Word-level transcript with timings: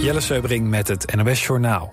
Jelle 0.00 0.20
Seubring 0.20 0.68
met 0.68 0.88
het 0.88 1.14
NOS 1.14 1.46
Journaal. 1.46 1.92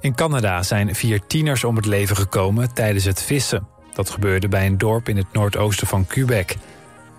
In 0.00 0.14
Canada 0.14 0.62
zijn 0.62 0.94
vier 0.94 1.26
tieners 1.26 1.64
om 1.64 1.76
het 1.76 1.86
leven 1.86 2.16
gekomen 2.16 2.74
tijdens 2.74 3.04
het 3.04 3.22
vissen. 3.22 3.66
Dat 3.94 4.10
gebeurde 4.10 4.48
bij 4.48 4.66
een 4.66 4.78
dorp 4.78 5.08
in 5.08 5.16
het 5.16 5.32
noordoosten 5.32 5.86
van 5.86 6.06
Quebec. 6.06 6.56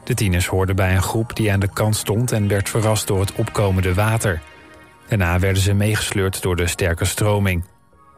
De 0.04 0.14
tieners 0.14 0.48
hoorden 0.48 0.76
bij 0.76 0.96
een 0.96 1.02
groep 1.02 1.36
die 1.36 1.52
aan 1.52 1.60
de 1.60 1.74
kant 1.74 1.96
stond... 1.96 2.32
en 2.32 2.48
werd 2.48 2.70
verrast 2.70 3.08
door 3.08 3.20
het 3.20 3.34
opkomende 3.36 3.94
water. 3.94 4.42
Daarna 5.08 5.40
werden 5.40 5.62
ze 5.62 5.74
meegesleurd 5.74 6.42
door 6.42 6.56
de 6.56 6.68
sterke 6.68 7.06
stroming. 7.06 7.66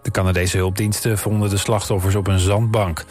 De 0.02 0.12
Canadese 0.12 0.58
hulpdiensten 0.58 1.18
vonden 1.18 1.50
de 1.50 1.58
slachtoffers 1.58 2.16
op 2.16 2.28
een 2.28 2.40
zandbank. 2.40 3.06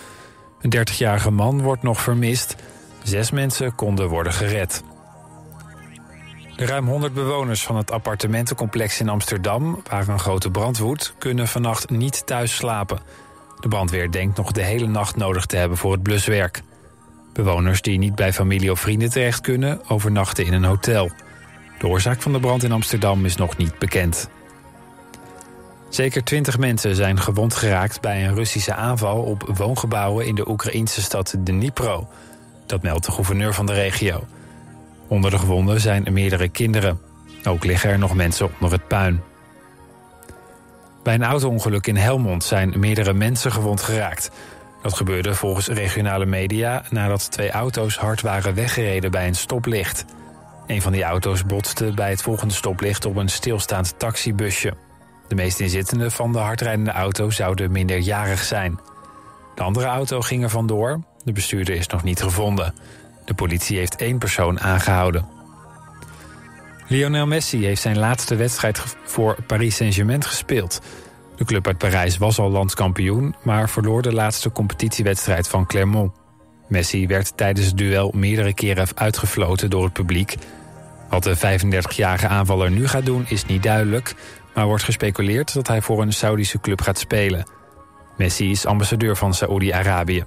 Een 0.60 0.76
30-jarige 0.76 1.30
man 1.30 1.62
wordt 1.62 1.82
nog 1.82 2.00
vermist. 2.00 2.56
Zes 3.02 3.30
mensen 3.30 3.74
konden 3.74 4.08
worden 4.08 4.32
gered. 4.32 4.82
De 6.56 6.66
ruim 6.66 6.86
100 6.86 7.14
bewoners 7.14 7.64
van 7.64 7.76
het 7.76 7.90
appartementencomplex 7.90 9.00
in 9.00 9.08
Amsterdam... 9.08 9.82
waar 9.90 10.08
een 10.08 10.18
grote 10.18 10.50
brand 10.50 10.78
woedt, 10.78 11.14
kunnen 11.18 11.48
vannacht 11.48 11.90
niet 11.90 12.26
thuis 12.26 12.54
slapen. 12.54 13.00
De 13.60 13.68
brandweer 13.68 14.10
denkt 14.10 14.36
nog 14.36 14.52
de 14.52 14.62
hele 14.62 14.86
nacht 14.86 15.16
nodig 15.16 15.46
te 15.46 15.56
hebben 15.56 15.78
voor 15.78 15.92
het 15.92 16.02
bluswerk. 16.02 16.62
Bewoners 17.32 17.82
die 17.82 17.98
niet 17.98 18.14
bij 18.14 18.32
familie 18.32 18.70
of 18.70 18.80
vrienden 18.80 19.10
terecht 19.10 19.40
kunnen... 19.40 19.80
overnachten 19.88 20.44
in 20.44 20.52
een 20.52 20.64
hotel. 20.64 21.10
De 21.78 21.86
oorzaak 21.86 22.22
van 22.22 22.32
de 22.32 22.40
brand 22.40 22.62
in 22.62 22.72
Amsterdam 22.72 23.24
is 23.24 23.36
nog 23.36 23.56
niet 23.56 23.78
bekend. 23.78 24.28
Zeker 25.88 26.24
20 26.24 26.58
mensen 26.58 26.94
zijn 26.94 27.20
gewond 27.20 27.54
geraakt 27.54 28.00
bij 28.00 28.26
een 28.26 28.34
Russische 28.34 28.74
aanval... 28.74 29.22
op 29.22 29.50
woongebouwen 29.54 30.26
in 30.26 30.34
de 30.34 30.48
Oekraïnse 30.48 31.02
stad 31.02 31.34
Dnipro. 31.38 32.08
Dat 32.66 32.82
meldt 32.82 33.06
de 33.06 33.12
gouverneur 33.12 33.54
van 33.54 33.66
de 33.66 33.72
regio. 33.72 34.24
Onder 35.14 35.30
de 35.30 35.38
gewonden 35.38 35.80
zijn 35.80 36.12
meerdere 36.12 36.48
kinderen. 36.48 37.00
Ook 37.44 37.64
liggen 37.64 37.90
er 37.90 37.98
nog 37.98 38.14
mensen 38.14 38.50
onder 38.52 38.72
het 38.72 38.88
puin. 38.88 39.22
Bij 41.02 41.14
een 41.14 41.24
auto-ongeluk 41.24 41.86
in 41.86 41.96
Helmond 41.96 42.44
zijn 42.44 42.74
meerdere 42.76 43.12
mensen 43.12 43.52
gewond 43.52 43.82
geraakt. 43.82 44.30
Dat 44.82 44.94
gebeurde 44.94 45.34
volgens 45.34 45.66
regionale 45.66 46.26
media 46.26 46.82
nadat 46.90 47.30
twee 47.30 47.50
auto's 47.50 47.96
hard 47.96 48.20
waren 48.20 48.54
weggereden 48.54 49.10
bij 49.10 49.26
een 49.26 49.34
stoplicht. 49.34 50.04
Een 50.66 50.82
van 50.82 50.92
die 50.92 51.02
auto's 51.02 51.44
botste 51.44 51.92
bij 51.94 52.10
het 52.10 52.22
volgende 52.22 52.54
stoplicht 52.54 53.04
op 53.04 53.16
een 53.16 53.28
stilstaand 53.28 53.98
taxibusje. 53.98 54.74
De 55.28 55.34
meeste 55.34 55.62
inzittenden 55.62 56.12
van 56.12 56.32
de 56.32 56.38
hardrijdende 56.38 56.92
auto 56.92 57.30
zouden 57.30 57.72
minderjarig 57.72 58.42
zijn. 58.42 58.80
De 59.54 59.62
andere 59.62 59.86
auto 59.86 60.20
ging 60.20 60.42
er 60.42 60.50
vandoor. 60.50 61.00
De 61.24 61.32
bestuurder 61.32 61.74
is 61.74 61.86
nog 61.86 62.02
niet 62.02 62.22
gevonden. 62.22 62.74
De 63.24 63.34
politie 63.34 63.78
heeft 63.78 63.96
één 63.96 64.18
persoon 64.18 64.60
aangehouden. 64.60 65.26
Lionel 66.86 67.26
Messi 67.26 67.64
heeft 67.64 67.82
zijn 67.82 67.98
laatste 67.98 68.36
wedstrijd 68.36 68.82
voor 69.04 69.36
Paris 69.46 69.76
Saint-Germain 69.76 70.24
gespeeld. 70.24 70.80
De 71.36 71.44
club 71.44 71.66
uit 71.66 71.78
Parijs 71.78 72.18
was 72.18 72.38
al 72.38 72.50
landskampioen, 72.50 73.34
maar 73.42 73.68
verloor 73.68 74.02
de 74.02 74.12
laatste 74.12 74.52
competitiewedstrijd 74.52 75.48
van 75.48 75.66
Clermont. 75.66 76.12
Messi 76.68 77.06
werd 77.06 77.36
tijdens 77.36 77.66
het 77.66 77.76
duel 77.76 78.12
meerdere 78.14 78.54
keren 78.54 78.88
uitgefloten 78.94 79.70
door 79.70 79.84
het 79.84 79.92
publiek. 79.92 80.34
Wat 81.08 81.22
de 81.22 81.36
35-jarige 81.36 82.28
aanvaller 82.28 82.70
nu 82.70 82.88
gaat 82.88 83.06
doen 83.06 83.24
is 83.28 83.46
niet 83.46 83.62
duidelijk, 83.62 84.14
maar 84.54 84.66
wordt 84.66 84.84
gespeculeerd 84.84 85.54
dat 85.54 85.68
hij 85.68 85.82
voor 85.82 86.02
een 86.02 86.12
Saudische 86.12 86.60
club 86.60 86.80
gaat 86.80 86.98
spelen. 86.98 87.46
Messi 88.16 88.50
is 88.50 88.66
ambassadeur 88.66 89.16
van 89.16 89.34
Saoedi-Arabië. 89.34 90.24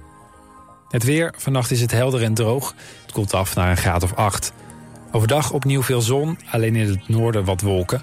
Het 0.88 1.04
weer, 1.04 1.34
vannacht 1.36 1.70
is 1.70 1.80
het 1.80 1.90
helder 1.90 2.22
en 2.22 2.34
droog. 2.34 2.74
Het 3.02 3.12
koelt 3.12 3.34
af 3.34 3.54
naar 3.54 3.70
een 3.70 3.76
graad 3.76 4.02
of 4.02 4.14
8. 4.14 4.52
Overdag 5.12 5.50
opnieuw 5.50 5.82
veel 5.82 6.00
zon, 6.00 6.38
alleen 6.50 6.76
in 6.76 6.88
het 6.88 7.08
noorden 7.08 7.44
wat 7.44 7.60
wolken. 7.60 8.02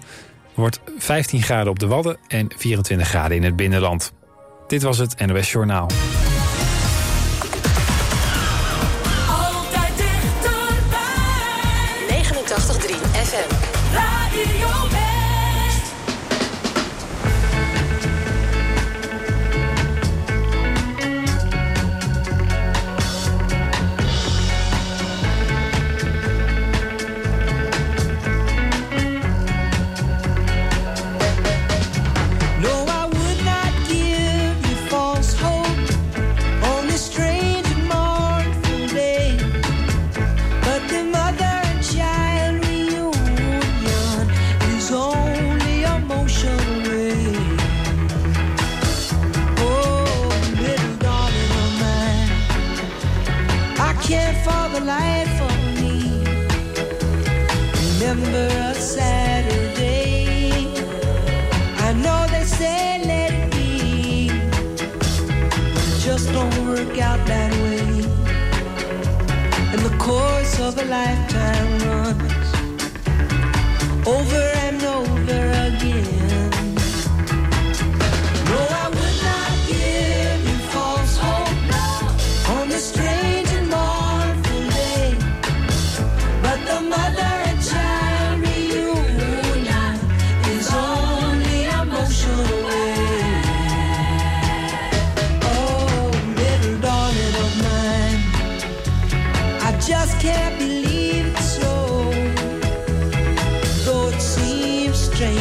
Wordt 0.53 0.80
15 0.97 1.41
graden 1.41 1.72
op 1.72 1.80
de 1.80 1.88
Wadden 1.88 2.17
en 2.28 2.53
24 2.58 3.08
graden 3.08 3.38
in 3.38 3.44
het 3.44 3.56
binnenland. 3.56 4.13
Dit 4.67 4.81
was 4.81 4.97
het 4.97 5.25
NOS 5.25 5.52
Journaal. 5.52 5.88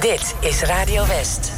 Dit 0.00 0.34
is 0.40 0.62
Radio 0.62 1.06
West. 1.06 1.57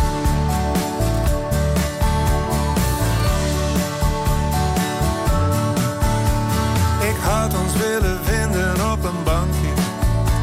had 7.41 7.53
ons 7.59 7.73
willen 7.73 8.19
vinden 8.23 8.91
op 8.91 9.03
een 9.03 9.23
bankje. 9.23 9.73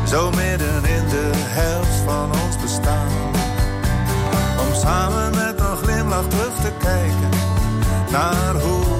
Zo 0.06 0.30
midden 0.30 0.84
in 0.96 1.08
de 1.08 1.30
helft 1.34 1.96
van 2.04 2.30
ons 2.44 2.56
bestaan. 2.62 3.08
Om 4.62 4.74
samen 4.74 5.30
met 5.30 5.60
een 5.60 5.76
glimlach 5.76 6.28
terug 6.28 6.54
te 6.60 6.72
kijken 6.78 7.30
naar 8.10 8.54
hoe 8.54 8.97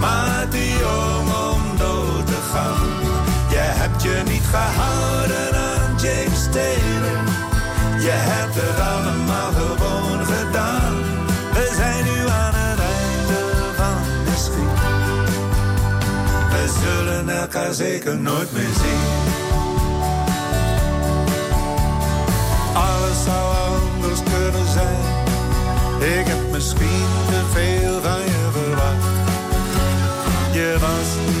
maar 0.00 0.46
die 0.50 0.70
jong 0.70 1.28
om 1.52 1.76
dood 1.76 2.26
te 2.26 2.40
gaan. 2.52 2.90
Je 3.50 3.64
hebt 3.80 4.02
je 4.02 4.22
niet 4.24 4.46
gehouden 4.50 5.54
aan 5.54 5.90
James 5.96 6.44
Taylor, 6.50 7.22
je 7.98 8.16
hebt 8.30 8.54
het 8.54 8.80
allemaal 8.80 9.52
gewoon 9.52 10.26
gedaan. 10.26 10.94
We 11.52 11.72
zijn 11.76 12.04
nu 12.04 12.28
aan 12.28 12.54
het 12.54 12.78
einde 12.78 13.40
van 13.76 13.96
de 14.24 14.36
schiet. 14.36 14.80
We 16.50 16.64
zullen 16.82 17.28
elkaar 17.28 17.74
zeker 17.74 18.16
nooit 18.16 18.52
meer 18.52 18.74
zien. 18.82 19.40
Alles 22.74 23.24
zou 23.24 23.54
anders 23.66 24.20
kunnen 24.22 24.68
zijn. 24.72 25.20
Ik 26.18 26.26
heb 26.26 26.50
misschien 26.50 27.06
te 27.28 27.42
veel 27.52 28.00
van 28.02 28.20
je 28.20 28.41
dir, 30.62 30.80
was 30.80 31.31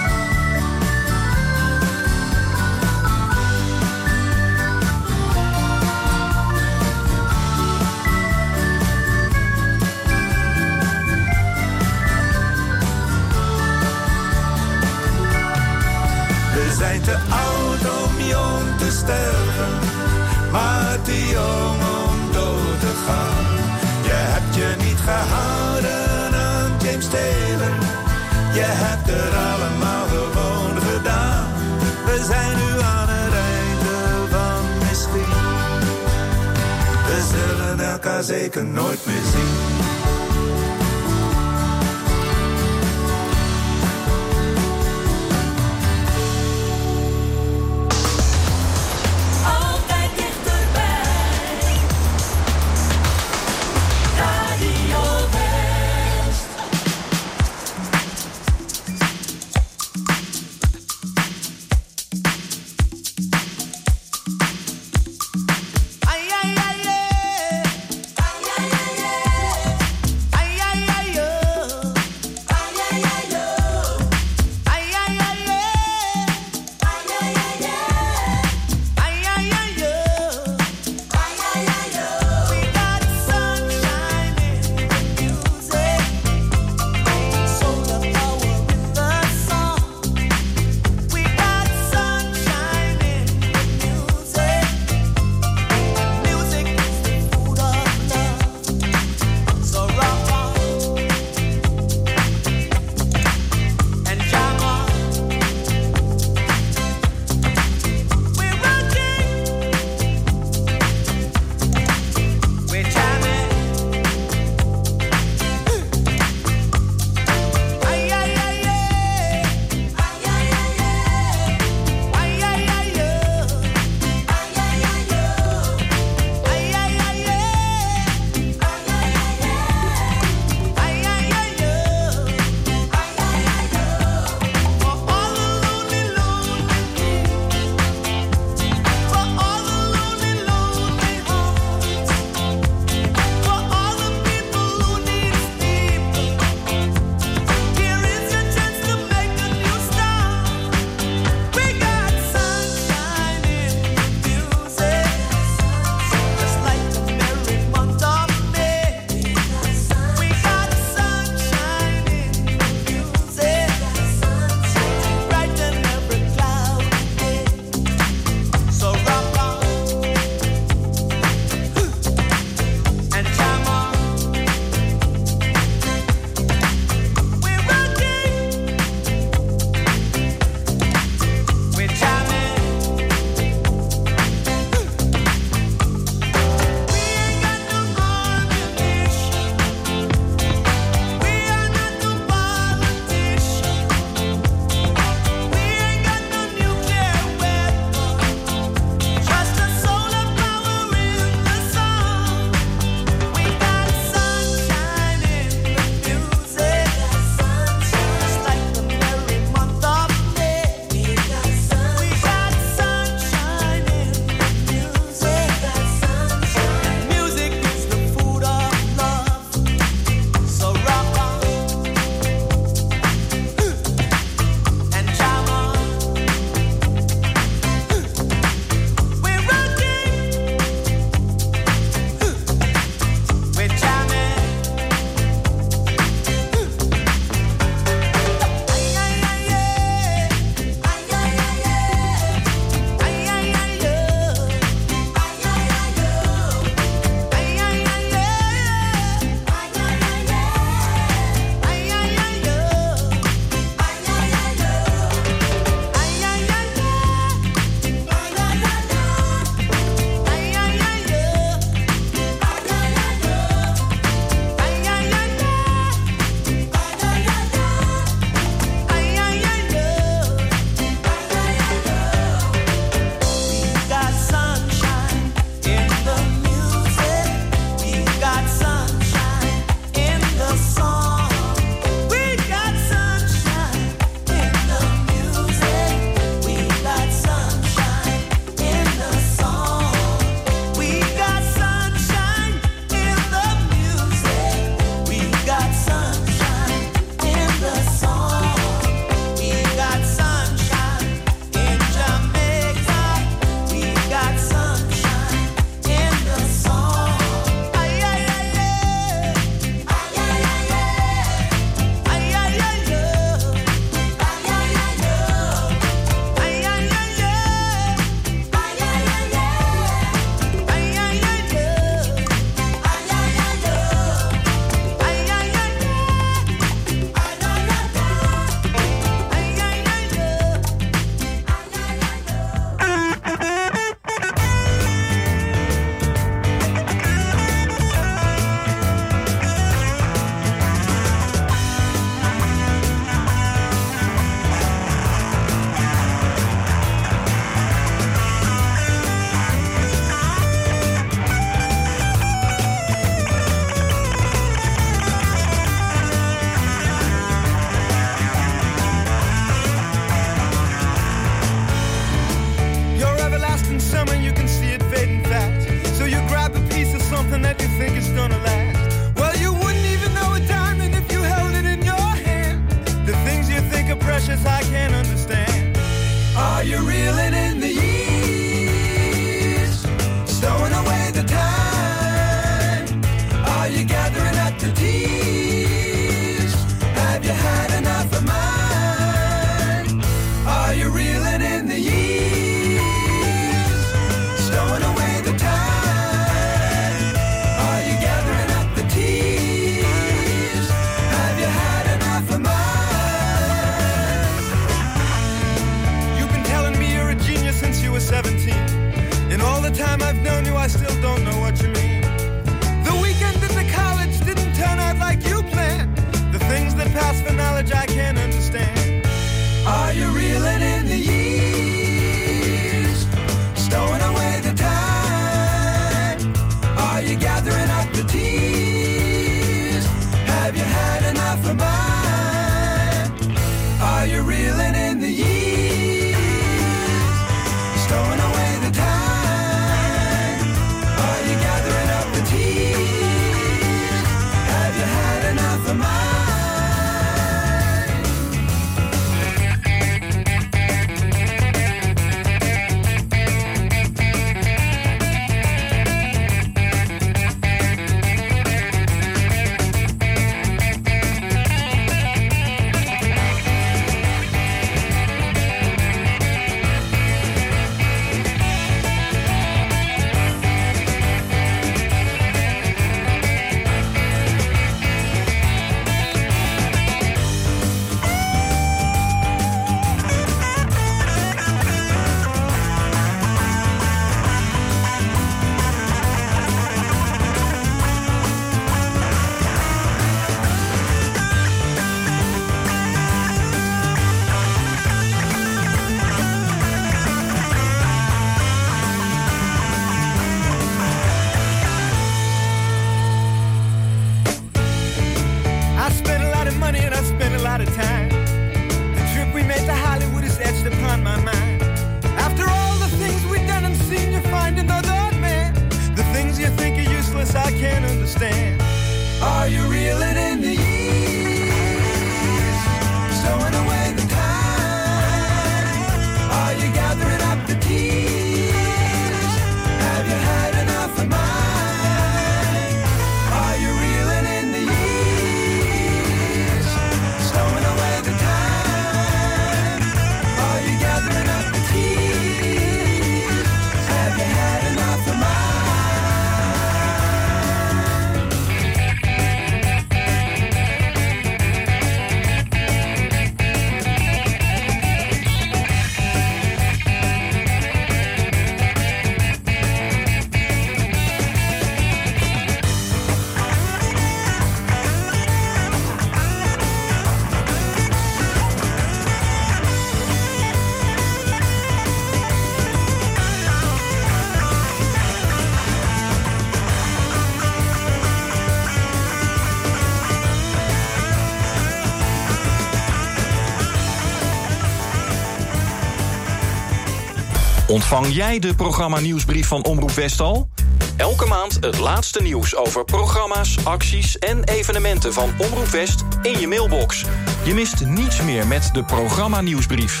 Ontvang 587.76 588.06
jij 588.08 588.38
de 588.38 588.54
programma 588.54 589.00
nieuwsbrief 589.00 589.46
van 589.46 589.64
Omroep 589.64 589.90
Westal? 589.90 590.48
Elke 590.96 591.26
maand 591.26 591.56
het 591.60 591.78
laatste 591.78 592.22
nieuws 592.22 592.56
over 592.56 592.84
programma's, 592.84 593.64
acties 593.64 594.18
en 594.18 594.44
evenementen 594.44 595.12
van 595.12 595.30
Omroep 595.38 595.66
West 595.66 596.04
in 596.22 596.38
je 596.38 596.48
mailbox. 596.48 597.04
Je 597.44 597.54
mist 597.54 597.84
niets 597.84 598.22
meer 598.22 598.46
met 598.46 598.70
de 598.72 598.84
programma 598.84 599.40
nieuwsbrief. 599.40 600.00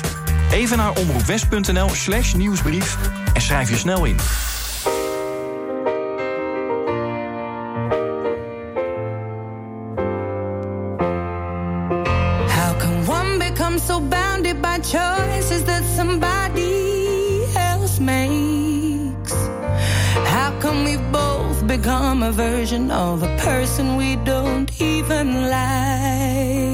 Even 0.52 0.76
naar 0.76 0.92
omroepwest.nl 0.98 1.88
slash 1.88 2.34
nieuwsbrief 2.34 2.96
en 3.34 3.40
schrijf 3.40 3.70
je 3.70 3.76
snel 3.76 4.04
in. 4.04 4.16
How 12.48 12.78
can 12.78 13.08
one 13.08 13.36
become 13.38 13.78
so 13.78 14.00
bounded 14.00 14.60
by 14.60 14.78
choice? 14.82 15.25
become 21.86 22.24
a 22.24 22.32
version 22.32 22.90
of 22.90 23.22
a 23.22 23.36
person 23.36 23.94
we 23.94 24.16
don't 24.16 24.68
even 24.80 25.48
like. 25.48 26.65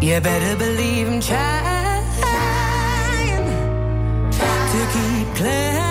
You 0.00 0.20
better 0.20 0.56
believe 0.56 1.08
I'm 1.08 1.20
trying, 1.20 2.04
trying. 2.20 3.46
to 4.70 4.80
keep 4.92 5.34
playing. 5.34 5.87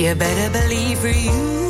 You 0.00 0.14
better 0.14 0.50
believe 0.50 0.98
for 0.98 1.08
you. 1.08 1.69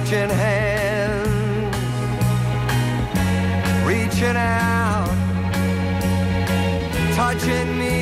touching 0.00 0.30
hands, 0.30 1.76
reaching 3.84 4.36
out, 4.38 5.06
touching 7.14 7.78
me. 7.78 8.01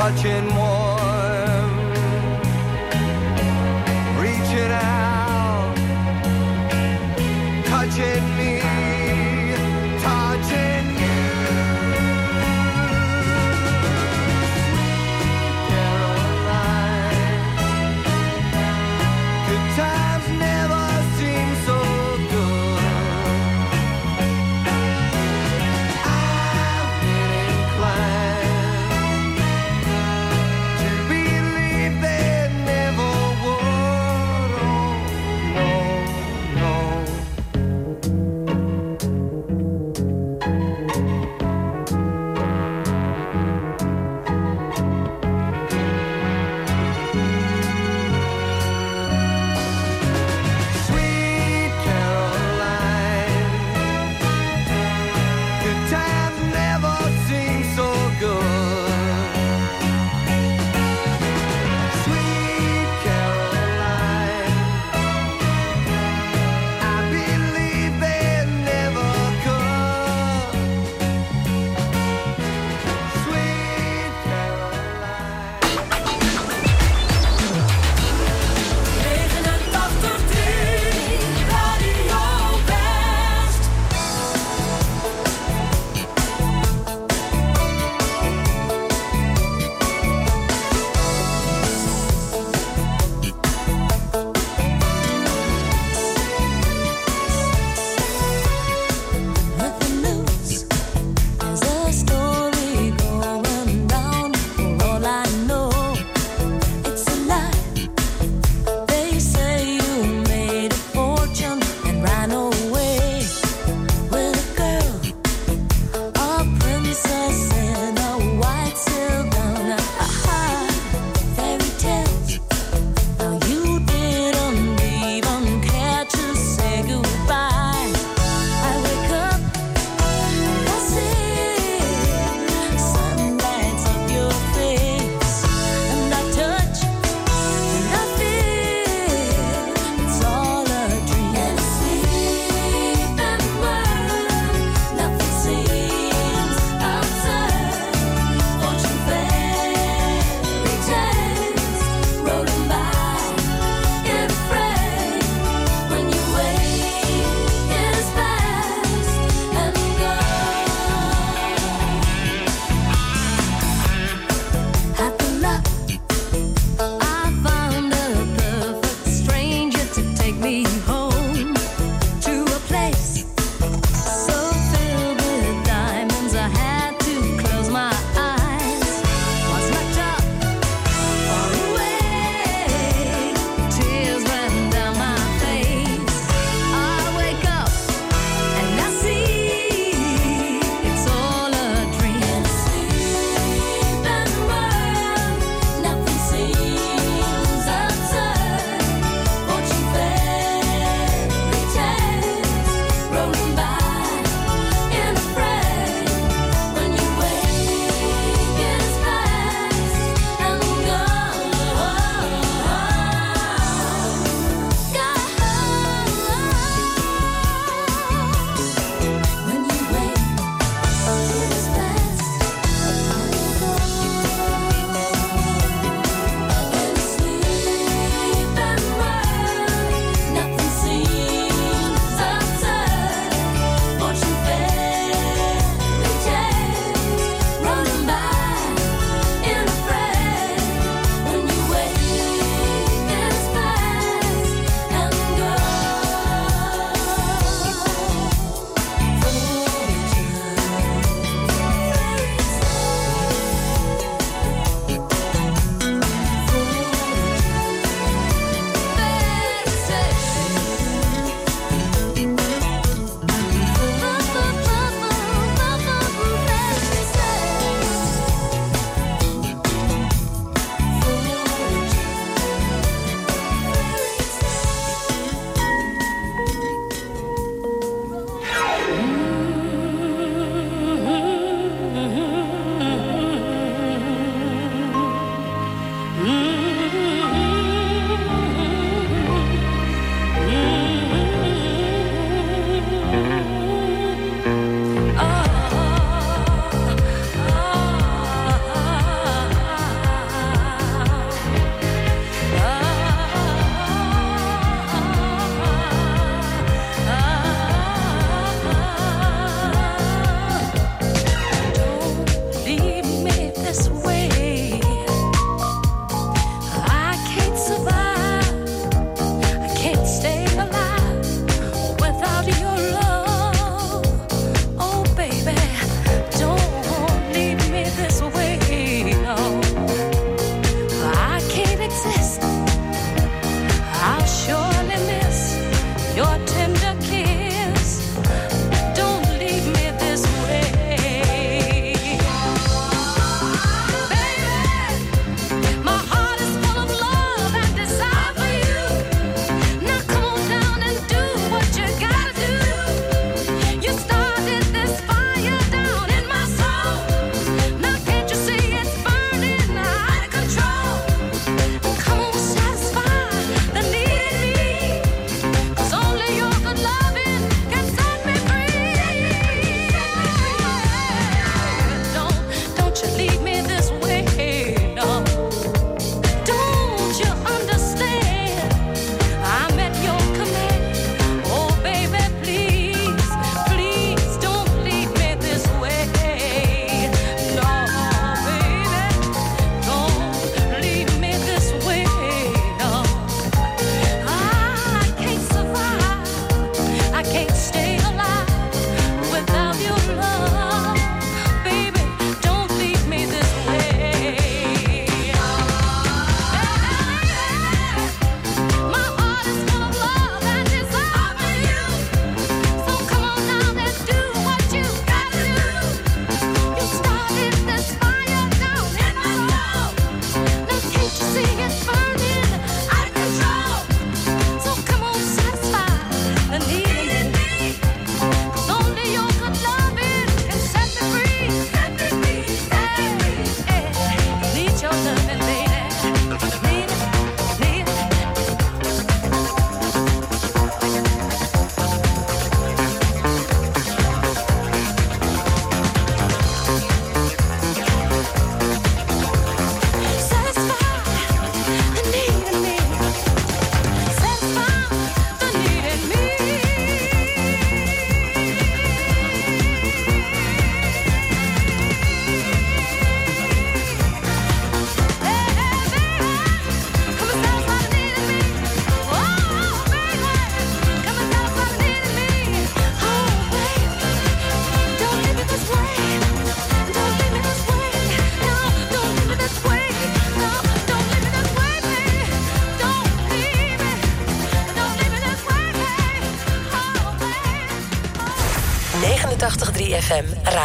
touching 0.00 0.48
more. 0.54 0.79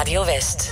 Radio 0.05 0.23
West. 0.23 0.69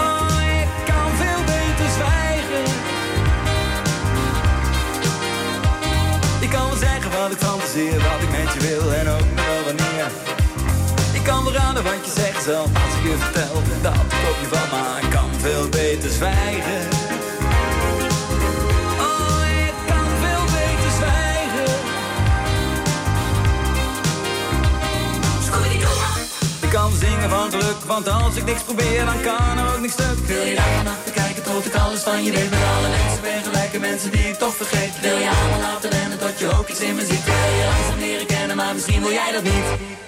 Oh, 0.00 0.30
ik 0.60 0.68
kan 0.90 1.10
veel 1.20 1.42
beter 1.44 1.88
zwijgen. 1.96 2.64
Ik 6.40 6.50
kan 6.50 6.66
wel 6.68 6.76
zeggen 6.76 7.10
wat 7.10 7.30
ik 7.32 7.38
fantaseer, 7.38 7.92
wat 7.92 8.20
ik 8.22 8.30
met 8.30 8.52
je 8.54 8.60
wil 8.68 8.92
en 8.92 9.08
ook 9.08 9.28
nog 9.36 9.46
wel 9.46 9.64
wanneer. 9.64 10.06
Ik 11.12 11.22
kan 11.22 11.44
wel 11.44 11.52
raden 11.52 11.82
wat 11.82 12.04
je 12.04 12.12
zegt 12.20 12.42
zelf 12.42 12.66
als 12.66 12.94
ik 12.98 13.02
je 13.10 13.16
vertel 13.18 13.54
dat 13.82 13.94
ik 13.94 14.28
op 14.30 14.36
je 14.40 14.46
val, 14.56 14.78
maar 14.78 15.02
kan 15.10 15.30
veel 15.40 15.68
beter 15.68 16.10
zwijgen. 16.10 16.97
Van 27.26 27.50
geluk, 27.50 27.80
want 27.86 28.08
als 28.08 28.36
ik 28.36 28.44
niks 28.44 28.62
probeer, 28.62 29.04
dan 29.04 29.20
kan 29.20 29.58
er 29.58 29.74
ook 29.74 29.80
niks 29.80 29.92
stuk. 29.92 30.18
Wil 30.26 30.44
je 30.44 30.54
daar 30.54 30.74
vanaf 30.76 31.04
bekijken 31.04 31.42
tot 31.42 31.66
ik 31.66 31.74
alles 31.74 32.00
van 32.00 32.24
je 32.24 32.32
weet? 32.32 32.50
Met 32.50 32.58
alle 32.76 32.88
mensen 32.88 33.22
ben 33.22 33.42
gelijke 33.44 33.78
mensen 33.78 34.10
die 34.10 34.28
ik 34.28 34.34
toch 34.34 34.54
vergeet. 34.54 35.00
Wil 35.00 35.18
je 35.18 35.30
allemaal 35.38 35.60
laten 35.60 35.90
rennen 35.90 36.18
tot 36.18 36.38
je 36.38 36.58
ook 36.58 36.68
iets 36.68 36.80
in 36.80 36.94
me 36.94 37.04
ziet? 37.10 37.24
Wil 37.24 37.34
je 37.34 37.64
langzaam 37.72 37.98
leren 37.98 38.26
kennen, 38.26 38.56
maar 38.56 38.74
misschien 38.74 39.00
wil 39.00 39.12
jij 39.12 39.32
dat 39.32 39.42
niet. 39.42 40.07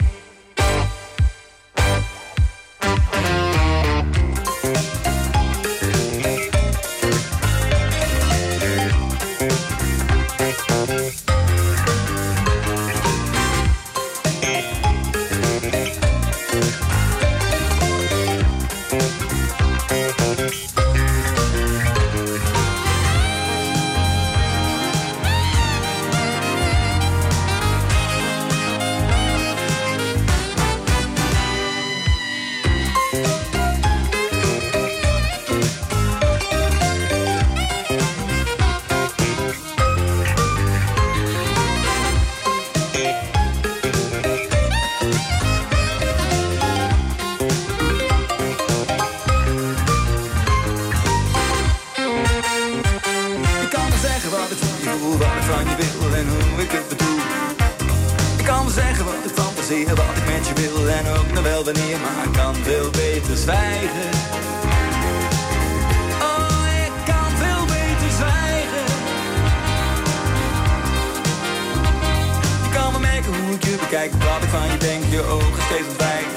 Bekijk, 74.01 74.23
wat 74.23 74.43
ik 74.43 74.49
van 74.49 74.71
je 74.71 74.77
denk, 74.77 75.05
je 75.11 75.23
ogen 75.23 75.63
steeds 75.63 75.89
ontwijken. 75.89 76.31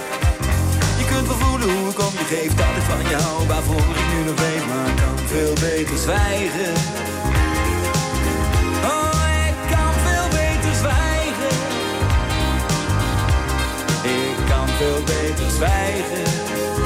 Je 1.00 1.06
kunt 1.12 1.28
wel 1.28 1.38
voelen 1.38 1.70
hoe 1.78 1.90
ik 1.90 2.00
om 2.00 2.14
je 2.22 2.26
geef, 2.34 2.56
dat 2.56 2.74
ik 2.80 2.86
van 2.92 3.10
je 3.10 3.16
hou, 3.16 3.48
waarvoor 3.48 3.86
ik 3.96 4.08
nu 4.14 4.20
nog 4.30 4.40
weet, 4.40 4.66
maar 4.68 4.88
ik 4.88 4.96
kan 4.96 5.18
veel 5.34 5.54
beter 5.54 5.98
zwijgen. 5.98 6.74
Oh, 8.94 9.22
ik 9.48 9.58
kan 9.74 9.94
veel 10.06 10.28
beter 10.40 10.74
zwijgen. 10.82 11.54
Ik 14.22 14.38
kan 14.50 14.68
veel 14.78 15.02
beter 15.14 15.50
zwijgen. 15.58 16.83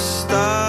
está. 0.00 0.59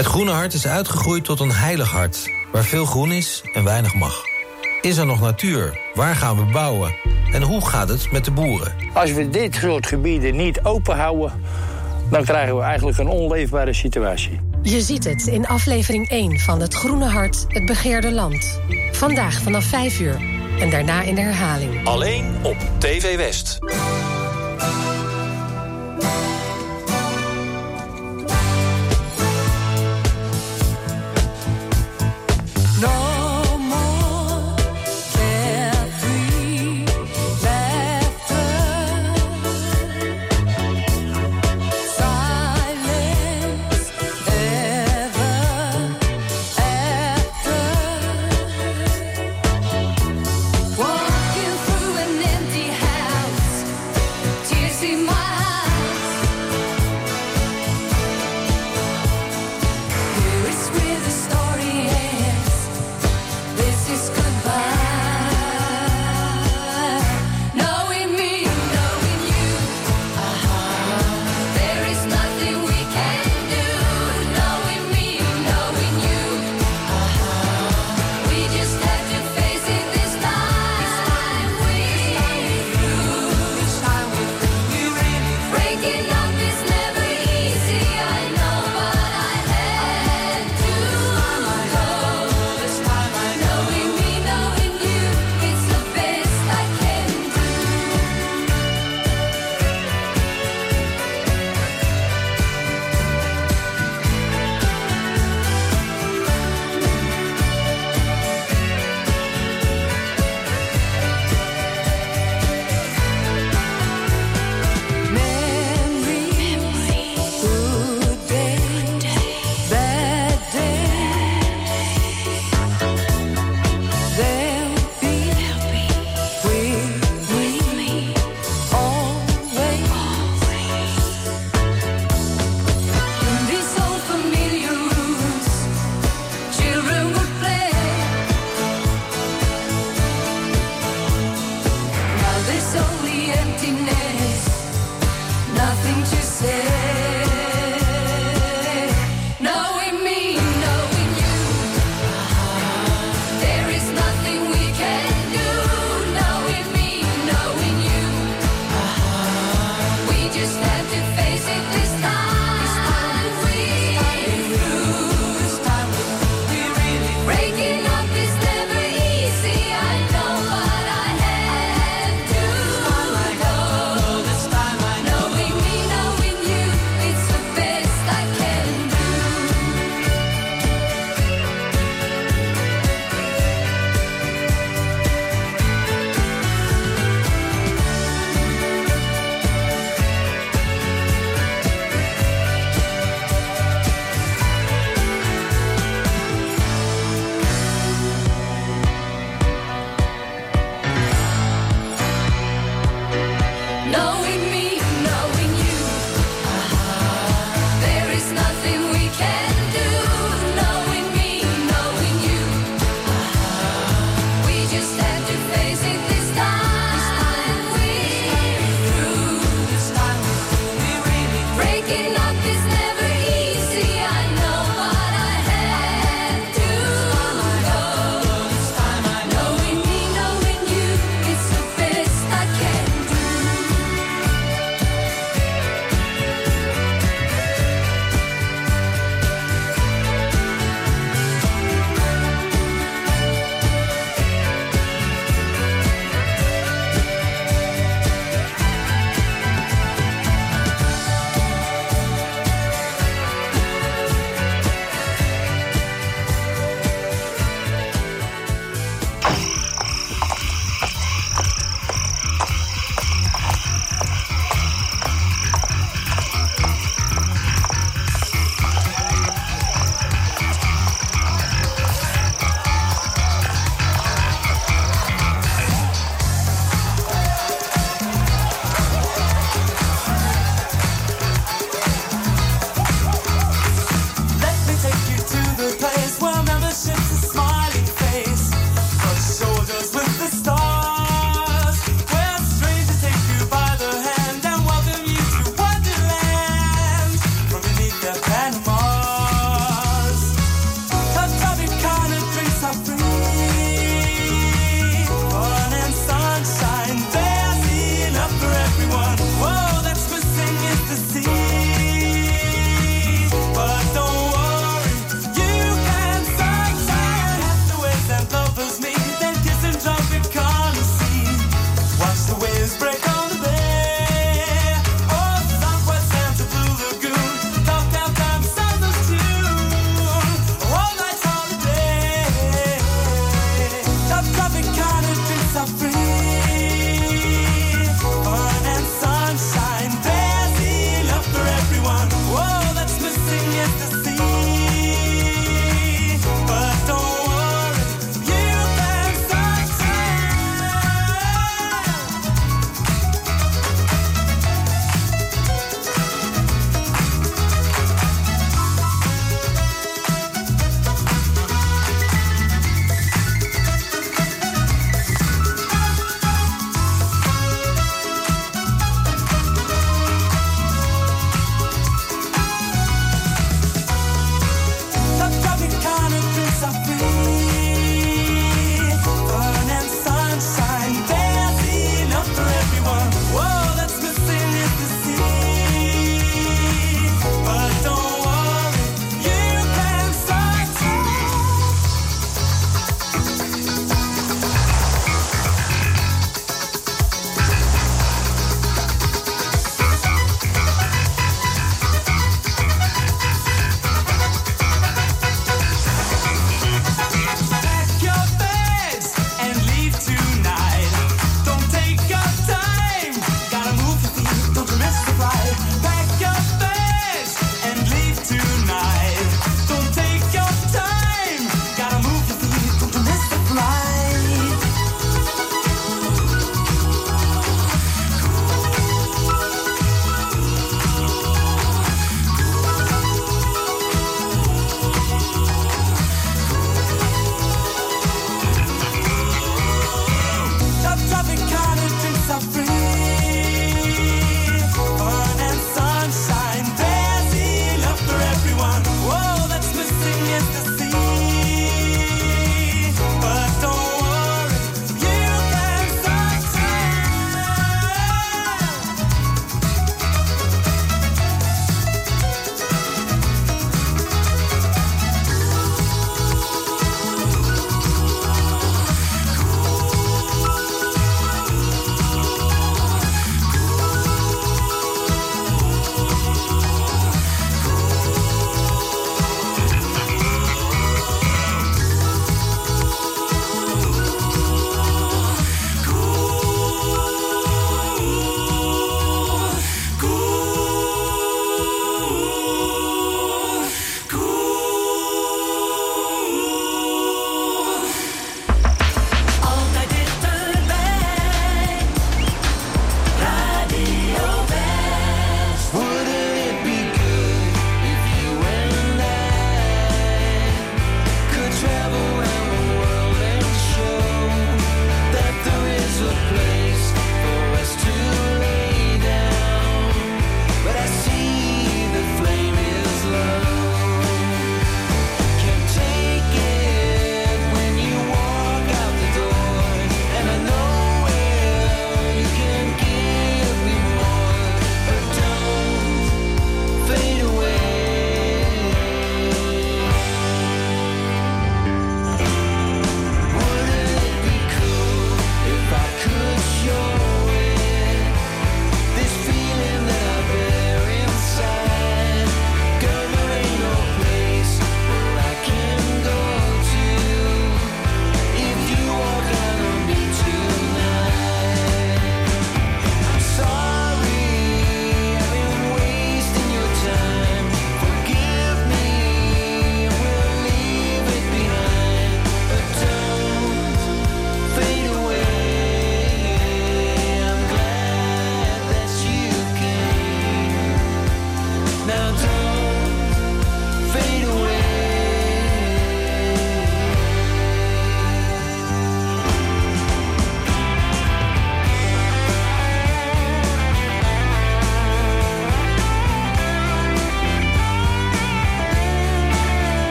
Het 0.00 0.08
groene 0.08 0.30
hart 0.30 0.54
is 0.54 0.66
uitgegroeid 0.66 1.24
tot 1.24 1.40
een 1.40 1.52
heilig 1.52 1.90
hart, 1.90 2.30
waar 2.52 2.64
veel 2.64 2.84
groen 2.84 3.12
is 3.12 3.42
en 3.52 3.64
weinig 3.64 3.94
mag. 3.94 4.22
Is 4.80 4.96
er 4.96 5.06
nog 5.06 5.20
natuur? 5.20 5.78
Waar 5.94 6.14
gaan 6.14 6.36
we 6.36 6.52
bouwen? 6.52 6.94
En 7.32 7.42
hoe 7.42 7.66
gaat 7.66 7.88
het 7.88 8.12
met 8.12 8.24
de 8.24 8.30
boeren? 8.30 8.72
Als 8.94 9.12
we 9.12 9.28
dit 9.28 9.54
soort 9.54 9.86
gebieden 9.86 10.36
niet 10.36 10.64
open 10.64 10.96
houden, 10.96 11.32
dan 12.10 12.24
krijgen 12.24 12.56
we 12.56 12.62
eigenlijk 12.62 12.98
een 12.98 13.08
onleefbare 13.08 13.72
situatie. 13.72 14.40
Je 14.62 14.80
ziet 14.80 15.04
het 15.04 15.26
in 15.26 15.46
aflevering 15.46 16.08
1 16.08 16.38
van 16.38 16.60
Het 16.60 16.74
Groene 16.74 17.08
Hart, 17.08 17.44
het 17.48 17.66
begeerde 17.66 18.12
land. 18.12 18.60
Vandaag 18.92 19.40
vanaf 19.42 19.64
5 19.64 20.00
uur 20.00 20.20
en 20.60 20.70
daarna 20.70 21.02
in 21.02 21.14
de 21.14 21.20
herhaling. 21.20 21.86
Alleen 21.86 22.34
op 22.42 22.56
TV 22.78 23.16
West. 23.16 23.58